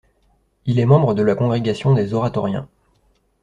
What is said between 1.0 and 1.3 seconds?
de